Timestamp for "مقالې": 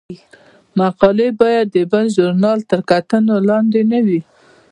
0.79-1.27